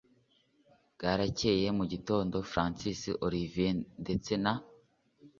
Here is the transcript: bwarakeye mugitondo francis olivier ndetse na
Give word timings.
bwarakeye 0.93 1.67
mugitondo 1.77 2.37
francis 2.51 3.01
olivier 3.25 3.77
ndetse 4.03 4.31
na 4.43 4.53